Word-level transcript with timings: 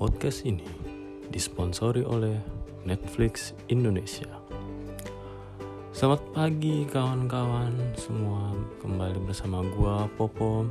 Podcast 0.00 0.48
ini 0.48 0.64
disponsori 1.28 2.00
oleh 2.00 2.40
Netflix 2.88 3.52
Indonesia. 3.68 4.32
Selamat 5.92 6.24
pagi 6.32 6.88
kawan-kawan 6.88 7.76
semua. 8.00 8.56
Kembali 8.80 9.20
bersama 9.28 9.60
gua 9.60 10.08
Popo 10.16 10.64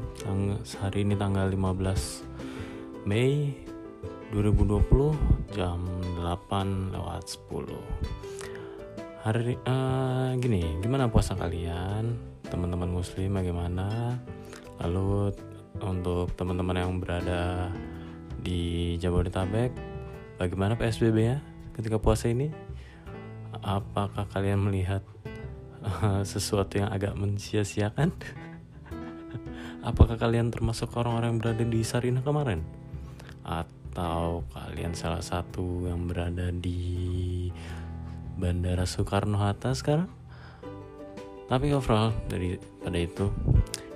hari 0.82 1.06
ini 1.06 1.14
tanggal 1.14 1.46
15 1.46 3.06
Mei 3.06 3.54
2020 4.34 5.54
jam 5.54 5.78
8 6.26 6.98
lewat 6.98 7.22
10 7.54 7.70
hari 9.30 9.62
uh, 9.62 10.34
gini 10.42 10.82
gimana 10.82 11.06
puasa 11.06 11.38
kalian? 11.38 12.18
Teman-teman 12.50 12.90
muslim 12.90 13.38
bagaimana? 13.38 14.18
Lalu 14.82 15.38
untuk 15.86 16.34
teman-teman 16.34 16.82
yang 16.82 16.98
berada 16.98 17.70
di 18.40 18.96
Jabodetabek. 18.98 19.72
Bagaimana 20.40 20.80
PSBB 20.80 21.18
ya 21.20 21.38
ketika 21.76 22.00
puasa 22.00 22.32
ini? 22.32 22.52
Apakah 23.60 24.28
kalian 24.32 24.64
melihat 24.64 25.04
uh, 25.84 26.24
sesuatu 26.24 26.80
yang 26.80 26.90
agak 26.92 27.16
mensia-siakan? 27.16 28.16
Apakah 29.90 30.16
kalian 30.16 30.52
termasuk 30.52 30.92
orang-orang 30.96 31.36
yang 31.36 31.40
berada 31.40 31.64
di 31.68 31.82
Sarinah 31.84 32.24
kemarin? 32.24 32.64
Atau 33.44 34.48
kalian 34.52 34.96
salah 34.96 35.24
satu 35.24 35.88
yang 35.88 36.08
berada 36.08 36.52
di 36.52 37.48
Bandara 38.40 38.88
Soekarno-Hatta 38.88 39.76
sekarang? 39.76 40.10
Tapi 41.50 41.74
overall 41.74 42.14
dari 42.30 42.62
pada 42.84 43.00
itu 43.02 43.26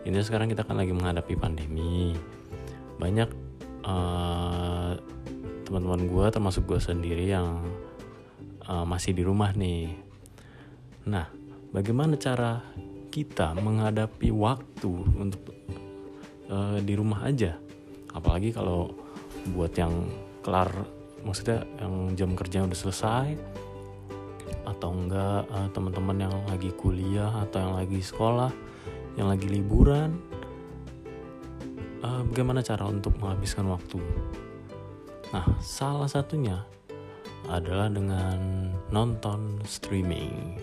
ini 0.04 0.20
sekarang 0.20 0.52
kita 0.52 0.68
kan 0.68 0.76
lagi 0.76 0.92
menghadapi 0.92 1.34
pandemi. 1.40 2.12
Banyak 3.00 3.43
uh, 3.84 4.92
teman-teman 5.64 6.08
gue 6.08 6.26
termasuk 6.32 6.64
gue 6.68 6.80
sendiri 6.80 7.32
yang 7.32 7.64
uh, 8.68 8.86
masih 8.88 9.16
di 9.16 9.24
rumah 9.24 9.52
nih. 9.56 9.96
Nah 11.08 11.28
bagaimana 11.72 12.20
cara 12.20 12.64
kita 13.14 13.54
menghadapi 13.58 14.34
waktu 14.34 14.92
untuk 15.20 15.44
uh, 16.50 16.80
di 16.80 16.94
rumah 16.96 17.28
aja? 17.28 17.60
Apalagi 18.14 18.54
kalau 18.54 18.94
buat 19.52 19.76
yang 19.76 20.08
kelar 20.46 20.72
maksudnya 21.24 21.64
yang 21.80 22.16
jam 22.20 22.36
kerja 22.36 22.68
udah 22.68 22.80
selesai 22.80 23.28
atau 24.64 24.90
enggak 24.92 25.48
uh, 25.52 25.68
teman-teman 25.72 26.28
yang 26.28 26.36
lagi 26.48 26.72
kuliah 26.76 27.32
atau 27.48 27.60
yang 27.64 27.74
lagi 27.80 28.00
sekolah 28.00 28.52
yang 29.16 29.28
lagi 29.32 29.48
liburan 29.48 30.20
uh, 32.04 32.22
bagaimana 32.28 32.60
cara 32.60 32.86
untuk 32.86 33.16
menghabiskan 33.18 33.66
waktu? 33.72 33.98
Nah 35.32 35.48
salah 35.64 36.06
satunya 36.06 36.62
adalah 37.50 37.90
dengan 37.90 38.70
nonton 38.94 39.64
streaming. 39.66 40.60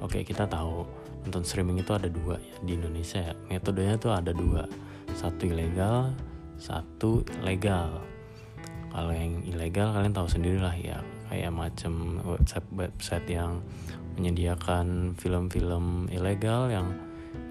Oke 0.00 0.24
kita 0.24 0.48
tahu 0.48 0.88
nonton 1.26 1.44
streaming 1.44 1.82
itu 1.84 1.92
ada 1.92 2.08
dua 2.08 2.40
ya 2.40 2.56
di 2.64 2.78
Indonesia. 2.78 3.20
Ya 3.20 3.34
metodenya 3.50 4.00
tuh 4.00 4.14
ada 4.14 4.32
dua. 4.32 4.64
Satu 5.12 5.50
ilegal 5.50 6.14
satu 6.60 7.24
legal. 7.40 8.04
Kalau 8.92 9.12
yang 9.16 9.40
ilegal 9.48 9.96
kalian 9.96 10.12
tahu 10.12 10.28
sendiri 10.28 10.60
lah 10.60 10.76
ya. 10.76 11.00
Kayak 11.32 11.54
macam 11.54 12.20
website 12.26 12.68
website 12.74 13.26
yang 13.30 13.64
menyediakan 14.18 15.14
film-film 15.16 16.10
ilegal 16.10 16.68
yang 16.68 16.90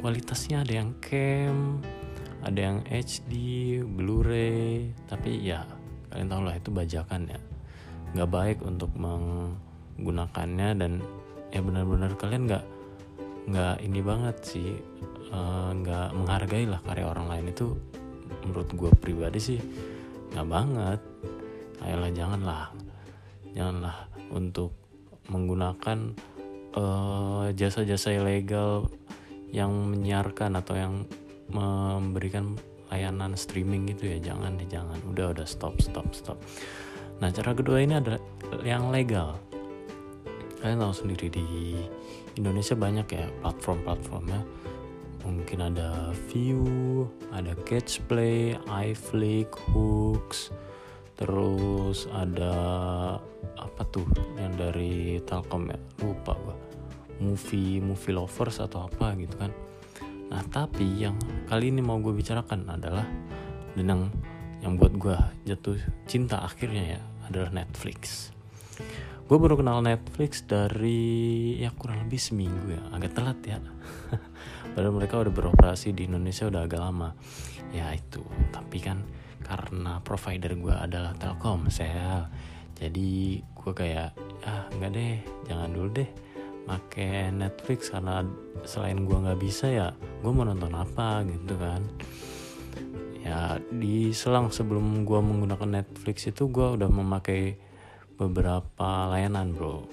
kualitasnya 0.03 0.61
ada 0.67 0.83
yang 0.83 0.91
cam 0.99 1.79
ada 2.43 2.59
yang 2.59 2.79
HD 2.87 3.33
Blu-ray 3.83 4.95
tapi 5.11 5.43
ya 5.43 5.67
kalian 6.09 6.29
tahu 6.31 6.41
lah 6.47 6.55
itu 6.55 6.69
bajakan 6.71 7.29
ya. 7.29 7.39
Nggak 8.15 8.29
baik 8.31 8.57
untuk 8.65 8.91
menggunakannya 8.97 10.69
dan 10.79 10.91
ya 11.53 11.59
benar-benar 11.61 12.13
kalian 12.17 12.49
nggak 12.49 12.65
nggak 13.49 13.75
ini 13.81 13.99
banget 14.05 14.35
sih 14.45 14.69
uh, 15.33 15.73
nggak 15.73 16.13
menghargai 16.15 16.65
lah 16.65 16.81
karya 16.81 17.05
orang 17.05 17.27
lain. 17.29 17.45
Itu 17.51 17.77
menurut 18.45 18.69
gue 18.73 18.91
pribadi 18.97 19.39
sih 19.39 19.59
nggak 20.33 20.47
banget. 20.47 20.99
Ayolah 21.79 22.11
janganlah 22.11 22.63
janganlah 23.53 23.97
untuk 24.29 24.75
menggunakan 25.29 26.13
uh, 26.73 27.49
jasa-jasa 27.53 28.13
ilegal 28.13 28.89
yang 29.49 29.73
menyiarkan 29.93 30.57
atau 30.57 30.75
yang 30.77 30.93
memberikan 31.49 32.57
layanan 32.89 33.37
streaming 33.37 33.89
gitu 33.93 34.09
ya. 34.09 34.17
Jangan 34.33 34.57
deh 34.57 34.69
jangan. 34.69 34.97
Udah 35.09 35.33
udah 35.33 35.47
stop 35.47 35.77
stop 35.81 36.09
stop. 36.13 36.37
Nah 37.21 37.29
cara 37.29 37.51
kedua 37.53 37.81
ini 37.81 37.97
adalah 37.97 38.21
yang 38.65 38.89
legal. 38.89 39.37
Kalian 40.59 40.83
tahu 40.83 40.93
sendiri 40.93 41.31
di 41.31 41.45
Indonesia 42.35 42.75
banyak 42.75 43.07
ya 43.15 43.25
platform-platformnya. 43.45 44.41
Mungkin 45.23 45.59
ada 45.61 46.15
View 46.31 47.05
ada 47.29 47.53
Catchplay, 47.67 48.57
iFlick, 48.67 49.51
Hooks 49.71 50.51
terus 51.19 52.07
ada 52.15 52.55
apa 53.59 53.83
tuh 53.91 54.07
yang 54.39 54.55
dari 54.55 55.19
Telkom 55.27 55.67
ya? 55.67 55.79
Lupa 55.99 56.31
gua. 56.39 56.55
Movie 57.19 57.83
movie 57.83 58.15
lovers 58.15 58.63
atau 58.63 58.87
apa 58.87 59.11
gitu 59.19 59.35
kan 59.35 59.51
nah 60.29 60.45
tapi 60.45 60.85
yang 61.01 61.17
kali 61.49 61.73
ini 61.73 61.81
mau 61.81 61.97
gue 61.97 62.13
bicarakan 62.13 62.69
adalah 62.69 63.05
dan 63.73 63.85
yang 63.85 64.01
yang 64.59 64.73
buat 64.75 64.93
gue 64.95 65.17
jatuh 65.47 65.79
cinta 66.05 66.43
akhirnya 66.43 66.97
ya 66.97 67.01
adalah 67.29 67.53
Netflix. 67.53 68.33
Gue 69.29 69.37
baru 69.37 69.61
kenal 69.61 69.85
Netflix 69.85 70.41
dari 70.43 71.53
ya 71.61 71.69
kurang 71.77 72.09
lebih 72.09 72.17
seminggu 72.17 72.73
ya 72.73 72.81
agak 72.91 73.13
telat 73.13 73.39
ya. 73.45 73.57
Padahal 74.73 74.95
mereka 74.97 75.21
udah 75.21 75.33
beroperasi 75.33 75.93
di 75.93 76.09
Indonesia 76.09 76.49
udah 76.49 76.65
agak 76.65 76.81
lama. 76.81 77.13
Ya 77.69 77.93
itu 77.93 78.25
tapi 78.49 78.81
kan 78.81 79.05
karena 79.45 80.01
provider 80.01 80.57
gue 80.57 80.73
adalah 80.73 81.13
Telkomsel. 81.15 82.27
Jadi 82.73 83.39
gue 83.39 83.71
kayak 83.75 84.09
ah 84.43 84.65
nggak 84.73 84.91
deh 84.91 85.17
jangan 85.45 85.69
dulu 85.71 85.89
deh 85.93 86.09
make 86.69 87.33
Netflix 87.33 87.89
karena 87.89 88.21
selain 88.61 89.01
gue 89.09 89.17
nggak 89.17 89.41
bisa 89.41 89.65
ya 89.65 89.87
gue 90.21 90.29
mau 90.29 90.45
nonton 90.45 90.69
apa 90.77 91.25
gitu 91.25 91.57
kan. 91.57 91.81
Ya 93.19 93.57
di 93.73 94.13
selang 94.13 94.53
sebelum 94.53 95.03
gue 95.03 95.19
menggunakan 95.19 95.81
Netflix 95.81 96.29
itu 96.29 96.47
gue 96.47 96.77
udah 96.77 96.87
memakai 96.87 97.57
beberapa 98.15 99.09
layanan 99.09 99.51
bro. 99.57 99.89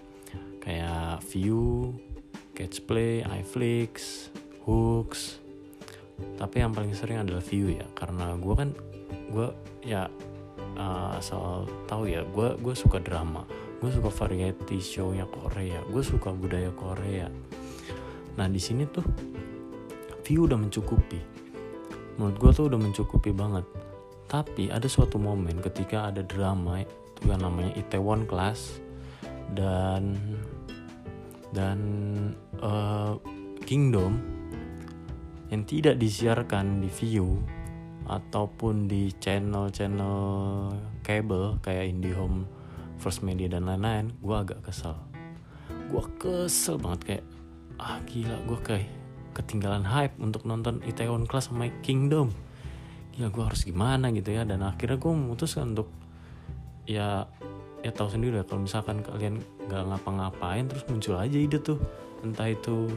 Kayak 0.60 1.22
View, 1.30 1.94
Catchplay, 2.52 3.22
iFlix, 3.24 4.28
Hooks. 4.68 5.40
Tapi 6.36 6.60
yang 6.60 6.76
paling 6.76 6.92
sering 6.92 7.24
adalah 7.24 7.44
View 7.44 7.72
ya 7.72 7.86
karena 7.96 8.36
gue 8.36 8.54
kan 8.56 8.70
gue 9.32 9.48
ya 9.84 10.08
uh, 10.76 11.18
asal 11.18 11.66
tahu 11.88 12.08
ya 12.08 12.22
gue 12.24 12.56
gue 12.60 12.74
suka 12.76 13.00
drama 13.00 13.44
gue 13.76 13.90
suka 13.92 14.08
variety 14.08 14.80
show-nya 14.80 15.28
Korea. 15.28 15.84
Gue 15.88 16.00
suka 16.00 16.32
budaya 16.32 16.72
Korea. 16.72 17.28
Nah 18.36 18.46
di 18.48 18.60
sini 18.60 18.88
tuh 18.88 19.04
view 20.24 20.48
udah 20.48 20.58
mencukupi. 20.58 21.20
Menurut 22.16 22.36
gue 22.40 22.50
tuh 22.56 22.64
udah 22.72 22.80
mencukupi 22.80 23.30
banget. 23.36 23.64
Tapi 24.26 24.72
ada 24.72 24.88
suatu 24.88 25.20
momen 25.20 25.60
ketika 25.62 26.10
ada 26.10 26.24
drama 26.24 26.82
itu 26.82 27.30
yang 27.30 27.44
namanya 27.44 27.72
Itaewon 27.78 28.26
Class 28.26 28.82
dan 29.54 30.18
dan 31.54 31.78
uh, 32.60 33.14
Kingdom 33.62 34.18
yang 35.50 35.62
tidak 35.62 36.02
disiarkan 36.02 36.82
di 36.82 36.90
view 36.90 37.38
ataupun 38.06 38.86
di 38.86 39.10
channel-channel 39.18 40.18
kabel 41.02 41.58
kayak 41.62 41.90
IndiHome, 41.90 42.46
First 43.00 43.22
Media 43.22 43.46
dan 43.50 43.68
lain-lain, 43.68 44.16
gue 44.20 44.36
agak 44.36 44.64
kesel. 44.66 44.96
Gue 45.92 46.04
kesel 46.20 46.80
banget 46.80 47.00
kayak 47.04 47.24
ah 47.76 48.00
gila 48.08 48.36
gue 48.48 48.58
kayak 48.64 48.88
ketinggalan 49.36 49.84
hype 49.84 50.16
untuk 50.16 50.48
nonton 50.48 50.80
Itaewon 50.88 51.28
Class 51.28 51.52
sama 51.52 51.68
Kingdom. 51.84 52.32
Gila 53.12 53.28
gue 53.28 53.44
harus 53.44 53.62
gimana 53.64 54.08
gitu 54.12 54.32
ya 54.32 54.48
dan 54.48 54.64
akhirnya 54.64 54.96
gue 54.96 55.12
memutuskan 55.12 55.76
untuk 55.76 55.88
ya 56.86 57.26
ya 57.86 57.90
tahu 57.94 58.08
sendiri 58.10 58.40
ya 58.40 58.44
kalau 58.46 58.66
misalkan 58.66 58.98
kalian 59.04 59.42
nggak 59.70 59.82
ngapa-ngapain 59.90 60.66
terus 60.66 60.82
muncul 60.90 61.14
aja 61.18 61.38
ide 61.38 61.62
tuh 61.62 61.78
entah 62.26 62.50
itu 62.50 62.90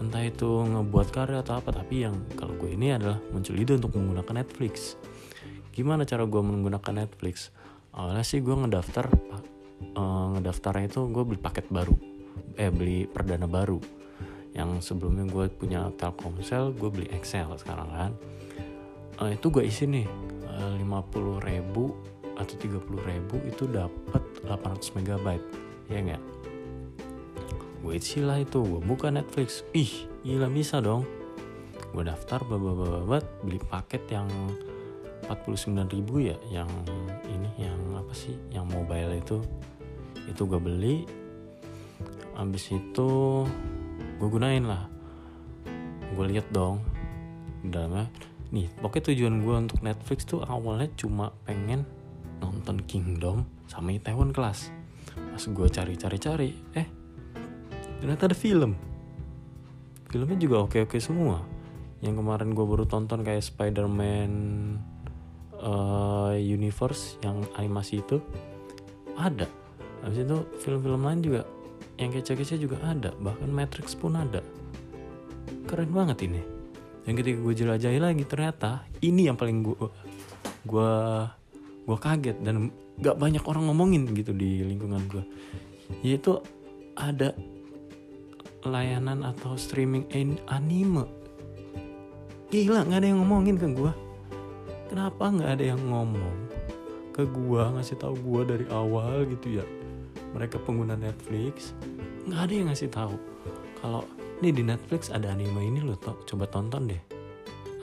entah 0.00 0.24
itu 0.24 0.48
ngebuat 0.64 1.08
karya 1.12 1.40
atau 1.40 1.60
apa 1.60 1.72
tapi 1.72 2.04
yang 2.04 2.16
kalau 2.36 2.56
gue 2.56 2.72
ini 2.72 2.96
adalah 2.96 3.20
muncul 3.32 3.56
ide 3.56 3.76
untuk 3.76 3.96
menggunakan 3.96 4.44
Netflix 4.44 5.00
gimana 5.72 6.08
cara 6.08 6.24
gue 6.24 6.40
menggunakan 6.40 7.04
Netflix 7.04 7.52
awalnya 7.96 8.22
sih 8.22 8.44
gue 8.44 8.52
ngedaftar 8.52 9.08
uh, 9.96 10.26
ngedaftarnya 10.36 10.92
itu 10.92 11.00
gue 11.08 11.24
beli 11.24 11.40
paket 11.40 11.66
baru 11.72 11.96
eh 12.56 12.70
beli 12.70 13.08
perdana 13.08 13.48
baru 13.48 13.80
yang 14.56 14.80
sebelumnya 14.80 15.28
gue 15.28 15.52
punya 15.52 15.92
Telkomsel 15.96 16.72
gue 16.76 16.88
beli 16.88 17.08
Excel 17.12 17.48
sekarang 17.60 17.88
kan 17.92 18.12
uh, 19.20 19.30
itu 19.32 19.48
gue 19.48 19.64
isi 19.64 19.88
nih 19.88 20.08
lima 20.56 21.04
puluh 21.04 21.36
ribu 21.44 21.92
atau 22.36 22.54
30 22.56 22.84
ribu 22.84 23.36
itu 23.48 23.64
dapat 23.68 24.22
800 24.44 24.96
megabyte 25.00 25.46
ya 25.88 26.00
nggak 26.04 26.22
gue 27.80 27.92
isi 27.96 28.20
lah 28.20 28.40
itu 28.40 28.60
gue 28.60 28.82
buka 28.84 29.08
Netflix 29.08 29.64
ih 29.72 30.08
gila 30.24 30.52
bisa 30.52 30.84
dong 30.84 31.08
gue 31.96 32.04
daftar 32.04 32.44
babat 32.44 33.24
beli 33.40 33.60
paket 33.72 34.04
yang 34.12 34.28
49 35.32 35.96
ribu 35.96 36.20
ya 36.22 36.36
yang 36.52 36.68
ini 37.30 37.50
yang 37.56 37.80
apa 38.06 38.14
sih 38.14 38.38
yang 38.54 38.70
mobile 38.70 39.18
itu? 39.18 39.42
Itu 40.30 40.46
gue 40.46 40.62
beli 40.62 41.02
abis 42.38 42.70
itu 42.70 43.10
gue 44.22 44.28
gunain 44.30 44.62
lah. 44.62 44.86
Gue 46.14 46.30
lihat 46.30 46.46
dong 46.54 46.78
dalamnya. 47.66 48.06
Nih 48.54 48.70
pokoknya 48.78 49.10
tujuan 49.10 49.42
gue 49.42 49.54
untuk 49.58 49.82
Netflix 49.82 50.22
tuh 50.22 50.46
awalnya 50.46 50.86
cuma 50.94 51.34
pengen 51.42 51.82
nonton 52.38 52.78
Kingdom 52.86 53.42
sama 53.66 53.90
Itaewon 53.90 54.30
Class. 54.30 54.70
Pas 55.10 55.42
gue 55.42 55.66
cari-cari-cari 55.66 56.54
eh 56.78 56.86
ternyata 57.98 58.30
ada 58.30 58.36
film. 58.38 58.78
Filmnya 60.06 60.38
juga 60.38 60.62
oke-oke 60.62 61.02
semua. 61.02 61.42
Yang 61.98 62.22
kemarin 62.22 62.54
gue 62.54 62.62
baru 62.62 62.86
tonton 62.86 63.26
kayak 63.26 63.42
Spider-Man 63.42 64.30
uh, 65.66 66.32
Universe 66.38 67.18
yang 67.20 67.42
animasi 67.58 68.00
itu 68.00 68.22
ada. 69.18 69.50
Habis 70.06 70.22
itu 70.22 70.38
film-film 70.62 71.02
lain 71.02 71.20
juga 71.20 71.42
yang 71.98 72.14
kece-kece 72.14 72.56
juga 72.62 72.78
ada. 72.86 73.10
Bahkan 73.18 73.50
Matrix 73.50 73.98
pun 73.98 74.14
ada. 74.14 74.40
Keren 75.66 75.90
banget 75.90 76.30
ini. 76.30 76.40
Yang 77.06 77.14
ketika 77.22 77.38
gue 77.42 77.54
jelajahi 77.54 77.98
lagi 78.02 78.24
ternyata 78.26 78.70
ini 79.02 79.30
yang 79.30 79.38
paling 79.38 79.62
gue 79.62 79.78
gue 80.66 80.92
gue 81.86 81.98
kaget 82.02 82.42
dan 82.42 82.74
gak 82.98 83.14
banyak 83.14 83.42
orang 83.46 83.70
ngomongin 83.70 84.10
gitu 84.10 84.34
di 84.34 84.66
lingkungan 84.66 85.06
gue 85.06 85.22
yaitu 86.02 86.42
ada 86.98 87.30
layanan 88.66 89.22
atau 89.22 89.54
streaming 89.54 90.10
anime. 90.50 91.06
Gila 92.50 92.82
nggak 92.90 92.98
ada 92.98 93.06
yang 93.06 93.22
ngomongin 93.22 93.54
ke 93.54 93.70
gue 93.70 94.05
kenapa 94.96 95.28
nggak 95.28 95.60
ada 95.60 95.64
yang 95.76 95.82
ngomong 95.92 96.48
ke 97.12 97.28
gue 97.28 97.62
ngasih 97.76 98.00
tahu 98.00 98.16
gue 98.16 98.42
dari 98.48 98.66
awal 98.72 99.28
gitu 99.28 99.60
ya? 99.60 99.66
Mereka 100.32 100.64
pengguna 100.64 100.96
Netflix 100.96 101.76
nggak 102.24 102.40
ada 102.48 102.52
yang 102.56 102.66
ngasih 102.72 102.88
tahu. 102.88 103.20
Kalau 103.76 104.08
nih 104.40 104.56
di 104.56 104.64
Netflix 104.64 105.12
ada 105.12 105.36
anime 105.36 105.68
ini 105.68 105.84
loh 105.84 106.00
to 106.00 106.16
coba 106.24 106.48
tonton 106.48 106.88
deh. 106.88 107.02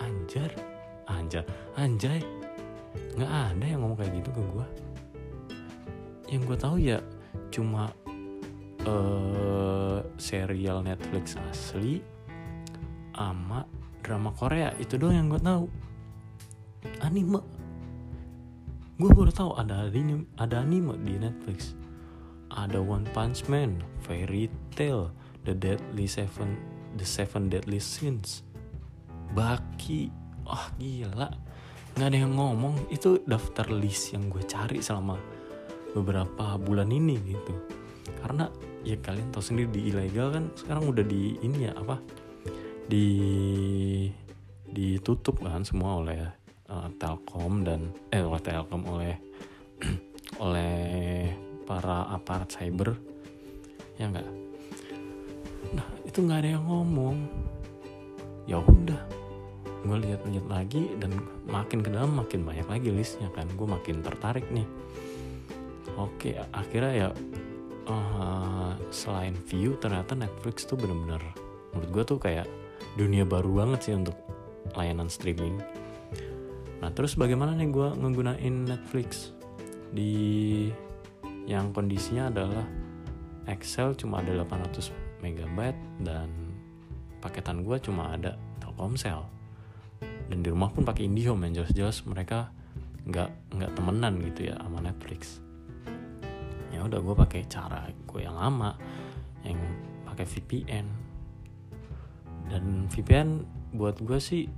Anjar 0.02 0.58
anjar 1.06 1.46
anjay. 1.78 2.26
Nggak 3.14 3.30
ada 3.30 3.62
yang 3.62 3.86
ngomong 3.86 3.98
kayak 4.02 4.18
gitu 4.18 4.34
ke 4.34 4.42
gue 4.50 4.68
yang 6.34 6.42
gue 6.50 6.58
tahu 6.58 6.82
ya 6.82 6.98
cuma 7.54 7.94
uh, 8.90 10.02
serial 10.18 10.82
Netflix 10.82 11.38
asli 11.46 12.02
ama 13.14 13.70
drama 14.02 14.34
Korea. 14.34 14.74
Itu 14.82 14.98
doang 14.98 15.14
yang 15.14 15.30
gue 15.30 15.38
tahu 15.46 15.93
anime. 17.02 17.42
Gue 19.00 19.10
baru 19.10 19.34
tahu 19.34 19.58
ada 19.58 19.90
anime 19.90 20.30
ada 20.38 20.62
anime 20.62 20.96
di 21.02 21.18
Netflix. 21.18 21.74
Ada 22.54 22.78
One 22.78 23.10
Punch 23.18 23.50
Man 23.50 23.82
Fairy 24.06 24.46
Tail 24.78 25.10
The 25.42 25.58
Deadly 25.58 26.06
Seven 26.06 26.54
The 26.96 27.08
Seven 27.08 27.50
Deadly 27.50 27.82
Sins. 27.82 28.46
Baki. 29.34 30.14
Oh 30.46 30.68
gila. 30.78 31.34
Nggak 31.98 32.08
ada 32.08 32.18
yang 32.18 32.34
ngomong. 32.38 32.90
Itu 32.94 33.26
daftar 33.26 33.74
list 33.74 34.14
yang 34.14 34.30
gue 34.30 34.46
cari 34.46 34.80
selama 34.80 35.18
beberapa 35.98 36.58
bulan 36.62 36.94
ini 36.94 37.18
gitu. 37.26 37.54
Karena 38.22 38.50
ya 38.86 39.00
kalian 39.00 39.32
tahu 39.34 39.44
sendiri 39.44 39.70
di 39.72 39.82
ilegal 39.90 40.36
kan 40.36 40.46
sekarang 40.54 40.92
udah 40.92 41.06
di 41.06 41.38
ini 41.42 41.70
ya 41.70 41.74
apa? 41.74 41.98
Di 42.86 43.08
ditutup 44.74 45.42
kan 45.42 45.62
semua 45.62 46.02
oleh 46.02 46.43
uh, 46.74 46.90
Telkom 46.98 47.62
dan 47.62 47.94
eh 48.10 48.26
oleh 48.26 48.42
Telkom 48.42 48.82
oleh 48.90 49.14
oleh 50.44 51.30
para 51.70 52.10
aparat 52.10 52.50
cyber. 52.50 52.98
Ya 54.02 54.10
enggak? 54.10 54.26
Nah 55.78 55.88
itu 56.02 56.18
nggak 56.26 56.40
ada 56.42 56.50
yang 56.58 56.66
ngomong. 56.66 57.18
Ya 58.50 58.58
udah 58.60 59.02
gue 59.84 59.98
lihat-lihat 60.00 60.48
lagi 60.48 60.96
dan 60.96 61.12
makin 61.44 61.84
ke 61.84 61.92
dalam 61.92 62.16
makin 62.16 62.42
banyak 62.42 62.66
lagi 62.66 62.90
listnya 62.90 63.30
kan. 63.32 63.46
Gue 63.54 63.70
makin 63.70 64.02
tertarik 64.02 64.50
nih. 64.50 64.66
Oke 65.94 66.42
akhirnya 66.52 66.94
ya 66.98 67.10
uh, 67.88 68.74
selain 68.90 69.38
view 69.46 69.78
ternyata 69.78 70.18
Netflix 70.18 70.66
tuh 70.66 70.80
bener-bener 70.80 71.22
menurut 71.74 71.90
gue 71.90 72.04
tuh 72.16 72.20
kayak 72.22 72.48
dunia 72.98 73.26
baru 73.26 73.66
banget 73.66 73.80
sih 73.90 73.94
untuk 73.98 74.18
layanan 74.78 75.10
streaming 75.10 75.58
nah 76.84 76.92
terus 76.92 77.16
bagaimana 77.16 77.56
nih 77.56 77.72
gue 77.72 77.96
ngegunain 77.96 78.68
Netflix? 78.68 79.32
Di 79.96 80.68
yang 81.48 81.72
kondisinya 81.72 82.28
adalah 82.28 82.68
Excel 83.48 83.96
cuma 83.96 84.20
ada 84.20 84.36
800 84.44 84.92
megabyte 85.24 85.80
dan 86.04 86.28
paketan 87.24 87.64
gue 87.64 87.80
cuma 87.80 88.12
ada 88.12 88.36
Telkomsel. 88.60 89.24
Dan 90.28 90.44
di 90.44 90.52
rumah 90.52 90.76
pun 90.76 90.84
pakai 90.84 91.08
IndiHome 91.08 91.48
yang 91.48 91.64
jelas-jelas 91.64 92.04
mereka 92.04 92.52
nggak 93.08 93.32
nggak 93.56 93.72
temenan 93.80 94.20
gitu 94.20 94.52
ya 94.52 94.60
sama 94.60 94.84
Netflix. 94.84 95.40
Ya 96.76 96.84
udah 96.84 97.00
gue 97.00 97.16
pakai 97.16 97.48
cara 97.48 97.88
gue 97.88 98.20
yang 98.28 98.36
lama 98.36 98.76
yang 99.48 99.56
pakai 100.04 100.28
VPN 100.28 100.88
dan 102.52 102.92
VPN 102.92 103.48
buat 103.72 104.04
gue 104.04 104.20
sih 104.20 104.52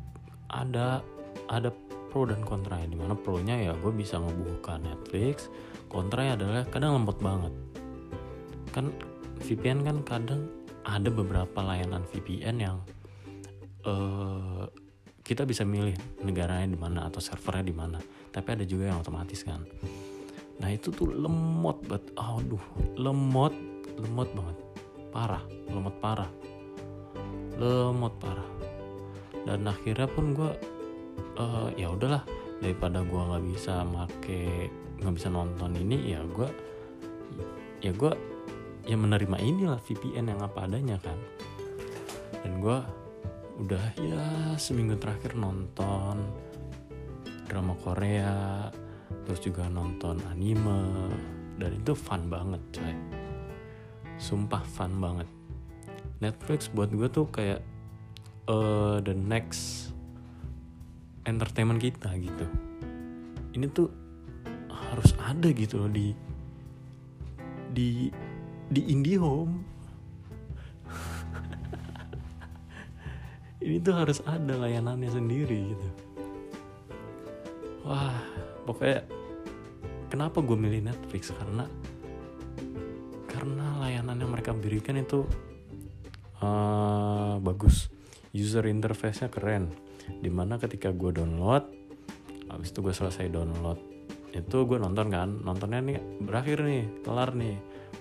ada 0.50 1.06
ada 1.50 1.70
pro 2.16 2.24
dan 2.24 2.40
kontra 2.48 2.80
ya. 2.80 2.88
Di 2.88 2.96
mana 2.96 3.12
pro 3.12 3.44
nya 3.44 3.60
ya 3.60 3.76
gue 3.76 3.92
bisa 3.92 4.16
ngebuka 4.16 4.80
Netflix 4.80 5.52
kontra 5.92 6.32
adalah 6.32 6.64
kadang 6.72 6.96
lembut 6.96 7.20
banget. 7.20 7.52
Kan 8.72 8.96
VPN 9.44 9.84
kan 9.84 10.00
kadang 10.08 10.48
ada 10.88 11.12
beberapa 11.12 11.60
layanan 11.60 12.08
VPN 12.08 12.56
yang 12.64 12.80
uh, 13.84 14.64
kita 15.28 15.44
bisa 15.44 15.68
milih 15.68 15.92
negaranya 16.24 16.72
di 16.72 16.80
mana 16.80 17.12
atau 17.12 17.20
servernya 17.20 17.68
di 17.68 17.76
mana. 17.76 18.00
Tapi 18.32 18.48
ada 18.48 18.64
juga 18.64 18.96
yang 18.96 19.04
otomatis 19.04 19.44
kan. 19.44 19.68
Nah 20.64 20.72
itu 20.72 20.96
tuh 20.96 21.12
lemot 21.12 21.84
banget 21.84 22.16
aduh 22.16 22.64
lemot 22.96 23.52
lemot 24.00 24.32
banget. 24.32 24.58
Parah 25.12 25.44
lemot 25.68 25.96
parah. 26.00 26.32
Lemot 27.60 28.16
parah. 28.24 28.48
Dan 29.44 29.68
akhirnya 29.68 30.08
pun 30.08 30.32
gue 30.32 30.75
uh, 31.38 31.70
ya 31.76 31.92
udahlah 31.92 32.24
daripada 32.60 33.04
gue 33.04 33.22
nggak 33.22 33.46
bisa 33.52 33.84
make 33.84 34.72
nggak 34.96 35.16
bisa 35.16 35.28
nonton 35.28 35.76
ini 35.76 36.16
ya 36.16 36.24
gue 36.24 36.48
ya 37.84 37.92
gue 37.92 38.12
ya 38.86 38.96
menerima 38.96 39.38
inilah 39.42 39.82
VPN 39.82 40.30
yang 40.30 40.42
apa 40.46 40.70
adanya 40.70 40.98
kan. 41.02 41.18
Dan 42.46 42.62
gue 42.62 42.78
udah 43.66 43.86
ya 43.98 44.24
seminggu 44.60 45.00
terakhir 45.00 45.34
nonton 45.34 46.20
drama 47.48 47.72
Korea 47.80 48.68
terus 49.26 49.40
juga 49.42 49.72
nonton 49.72 50.20
anime 50.30 51.10
dan 51.58 51.72
itu 51.74 51.98
fun 51.98 52.30
banget 52.30 52.62
coy. 52.74 52.96
Sumpah 54.22 54.64
fun 54.64 55.02
banget. 55.02 55.28
Netflix 56.22 56.70
buat 56.72 56.94
gue 56.94 57.10
tuh 57.10 57.28
kayak 57.34 57.62
uh, 58.48 59.02
the 59.02 59.14
next 59.14 59.92
entertainment 61.26 61.82
kita 61.82 62.14
gitu. 62.22 62.46
Ini 63.58 63.66
tuh 63.74 63.90
harus 64.70 65.12
ada 65.20 65.50
gitu 65.52 65.82
loh 65.82 65.92
di 65.92 66.14
di 67.76 68.08
di 68.72 68.82
IndiHome 68.88 69.54
ini 73.66 73.78
tuh 73.84 73.94
harus 73.94 74.24
ada 74.24 74.56
layanannya 74.56 75.12
sendiri 75.12 75.60
gitu. 75.76 75.88
Wah 77.86 78.16
pokoknya 78.64 79.04
kenapa 80.08 80.40
gue 80.40 80.58
milih 80.58 80.88
Netflix? 80.88 81.36
Karena 81.36 81.68
karena 83.28 83.84
layanan 83.84 84.16
yang 84.16 84.32
mereka 84.32 84.56
berikan 84.56 84.96
itu 84.96 85.28
uh, 86.40 87.38
bagus. 87.44 87.92
User 88.36 88.68
interface-nya 88.68 89.32
keren 89.32 89.85
di 90.22 90.30
mana 90.30 90.58
ketika 90.58 90.90
gue 90.94 91.12
download 91.14 91.66
habis 92.50 92.70
itu 92.72 92.80
gue 92.86 92.94
selesai 92.94 93.30
download 93.34 93.80
itu 94.36 94.58
gue 94.68 94.78
nonton 94.78 95.08
kan 95.08 95.30
nontonnya 95.42 95.80
nih 95.80 95.98
berakhir 96.24 96.60
nih 96.62 96.84
kelar 97.08 97.32
nih. 97.32 97.56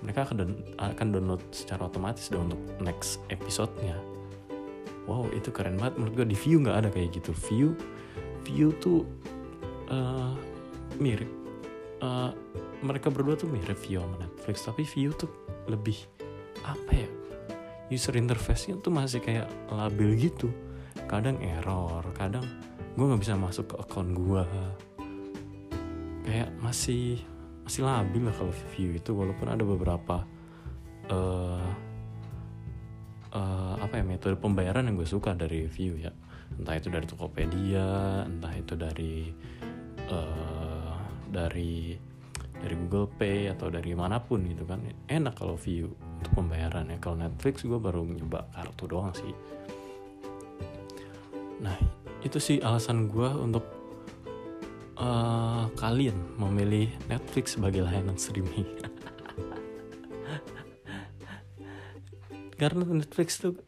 Mereka 0.05 0.37
akan, 0.77 1.09
download 1.17 1.41
secara 1.49 1.89
otomatis 1.89 2.29
dong 2.29 2.53
untuk 2.53 2.61
next 2.83 3.25
episode-nya. 3.33 3.97
Wow 5.09 5.33
itu 5.33 5.49
keren 5.49 5.81
banget. 5.81 5.97
Menurut 5.97 6.15
gue 6.19 6.27
di 6.35 6.37
view 6.37 6.61
nggak 6.61 6.77
ada 6.85 6.89
kayak 6.93 7.23
gitu. 7.23 7.33
View 7.49 7.73
view 8.45 8.75
tuh 8.83 9.07
uh, 9.89 10.35
mirip. 11.01 11.31
Uh, 12.05 12.35
mereka 12.85 13.09
berdua 13.09 13.33
tuh 13.35 13.49
mirip 13.49 13.81
View 13.81 14.05
sama 14.05 14.21
Netflix 14.21 14.57
tapi 14.69 14.85
View 14.85 15.17
tuh 15.17 15.33
lebih 15.73 15.97
apa 16.69 16.93
ya 16.93 17.09
user 17.89 18.13
interface-nya 18.21 18.77
tuh 18.85 18.93
masih 18.93 19.25
kayak 19.25 19.49
labil 19.73 20.29
gitu 20.29 20.53
kadang 21.11 21.37
error 21.43 22.03
kadang 22.15 22.47
gue 22.95 23.05
nggak 23.05 23.23
bisa 23.23 23.35
masuk 23.35 23.75
ke 23.75 23.77
akun 23.79 24.15
gue 24.15 24.45
kayak 26.25 26.51
masih 26.63 27.21
masih 27.65 27.83
labil 27.85 28.29
lah 28.29 28.35
kalau 28.37 28.53
view 28.77 28.97
itu 28.97 29.11
walaupun 29.13 29.49
ada 29.49 29.65
beberapa 29.65 30.25
uh, 31.09 31.69
uh, 33.33 33.75
apa 33.81 33.95
ya 34.01 34.05
metode 34.05 34.37
pembayaran 34.37 34.87
yang 34.89 34.97
gue 34.97 35.09
suka 35.09 35.33
dari 35.37 35.67
view 35.69 35.97
ya. 36.01 36.13
Entah 36.55 36.77
itu 36.77 36.89
dari 36.93 37.07
Tokopedia 37.09 38.23
entah 38.29 38.55
itu 38.55 38.75
dari 38.77 39.33
uh, 40.13 40.93
dari 41.29 41.97
dari 42.55 42.75
Google 42.87 43.11
Pay 43.11 43.53
atau 43.53 43.69
dari 43.69 43.93
mana 43.93 44.21
pun 44.23 44.45
gitu 44.45 44.65
kan. 44.65 44.85
Enak 45.09 45.35
kalau 45.37 45.57
view 45.57 45.93
untuk 46.21 46.33
pembayaran 46.37 46.89
ya. 46.89 46.97
Kalau 47.01 47.17
Netflix 47.21 47.65
gue 47.65 47.81
baru 47.81 48.07
nyoba 48.07 48.49
kartu 48.55 48.85
doang 48.89 49.13
sih 49.17 49.33
nah 51.65 51.77
itu 52.21 52.37
sih 52.37 52.61
alasan 52.61 53.09
gue 53.09 53.29
untuk 53.33 53.65
uh, 55.01 55.67
kalian 55.77 56.37
memilih 56.37 56.89
Netflix 57.09 57.57
sebagai 57.57 57.85
layanan 57.85 58.17
streaming. 58.21 58.65
Karena 62.61 62.85
Netflix 62.87 63.43
tuh 63.43 63.59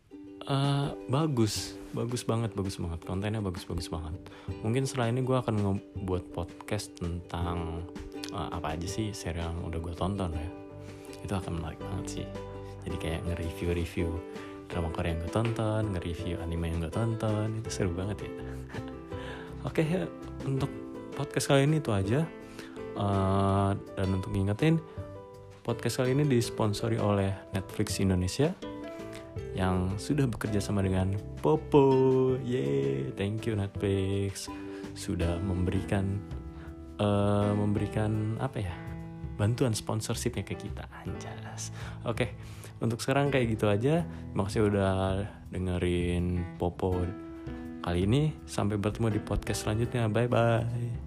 uh, 0.46 0.94
bagus 1.10 1.74
bagus 1.92 2.22
banget 2.24 2.52
bagus 2.52 2.76
banget. 2.80 3.00
Kontennya 3.04 3.40
bagus 3.40 3.64
bagus 3.64 3.88
banget. 3.88 4.14
Mungkin 4.62 4.84
setelah 4.84 5.08
ini 5.10 5.24
gue 5.24 5.36
akan 5.36 5.54
ngebuat 5.56 6.32
podcast 6.32 6.92
tentang 7.00 7.88
uh, 8.32 8.50
apa 8.52 8.76
aja 8.78 8.86
sih 8.88 9.10
serial 9.16 9.52
yang 9.52 9.64
udah 9.68 9.80
gue 9.80 9.94
tonton 9.96 10.30
ya. 10.32 10.48
Itu 11.24 11.32
akan 11.34 11.60
menarik 11.60 11.80
banget 11.82 12.06
sih. 12.20 12.26
Jadi 12.86 12.96
kayak 13.02 13.20
nge-review 13.26 13.70
review 13.74 14.10
drama 14.68 14.90
Korea 14.92 15.14
yang 15.14 15.20
gue 15.23 15.32
tonton 15.32 15.82
nge-review 15.94 16.37
anime 16.42 16.66
yang 16.70 16.78
gue 16.82 16.92
tonton 16.92 17.61
itu 17.62 17.70
seru 17.70 17.92
banget 17.94 18.26
ya 18.26 18.30
oke 19.68 19.82
okay, 19.82 20.06
untuk 20.44 20.70
podcast 21.16 21.50
kali 21.50 21.64
ini 21.64 21.80
itu 21.80 21.90
aja 21.90 22.23
uh, 22.99 23.73
dan 23.73 24.08
untuk 24.12 24.30
ngingetin 24.35 24.78
podcast 25.66 25.99
kali 25.99 26.14
ini 26.14 26.25
disponsori 26.28 27.00
oleh 27.00 27.35
Netflix 27.50 27.99
Indonesia 27.99 28.54
yang 29.56 29.96
sudah 29.96 30.28
bekerja 30.28 30.61
sama 30.61 30.85
dengan 30.85 31.16
Popo. 31.40 32.37
Yeay, 32.44 33.11
thank 33.16 33.49
you 33.49 33.56
Netflix 33.56 34.52
sudah 34.92 35.40
memberikan 35.40 36.20
uh, 37.00 37.52
memberikan 37.56 38.37
apa 38.38 38.61
ya? 38.61 38.75
bantuan 39.37 39.76
sponsorshipnya 39.76 40.49
ke 40.49 40.56
kita 40.56 40.88
anjas. 41.04 41.68
Oke, 42.08 42.25
okay, 42.25 42.28
untuk 42.80 43.00
sekarang 43.00 43.33
kayak 43.33 43.56
gitu 43.56 43.66
aja. 43.71 44.04
Makasih 44.37 44.68
udah 44.68 45.25
dengerin 45.52 46.56
Popo 46.61 46.97
kali 47.85 48.04
ini. 48.04 48.35
Sampai 48.45 48.76
bertemu 48.76 49.16
di 49.16 49.21
podcast 49.23 49.64
selanjutnya. 49.64 50.11
Bye 50.11 50.28
bye. 50.28 51.05